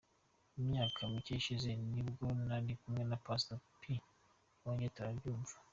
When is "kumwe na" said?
2.81-3.17